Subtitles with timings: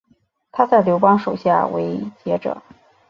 [0.51, 2.59] 他在刘邦手下为谒者。